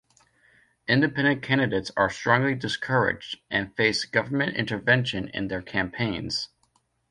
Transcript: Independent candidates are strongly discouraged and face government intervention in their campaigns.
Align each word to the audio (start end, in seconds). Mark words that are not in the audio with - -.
Independent 0.87 1.43
candidates 1.43 1.91
are 1.95 2.09
strongly 2.09 2.55
discouraged 2.55 3.39
and 3.51 3.75
face 3.75 4.03
government 4.03 4.55
intervention 4.55 5.27
in 5.27 5.47
their 5.47 5.61
campaigns. 5.61 6.49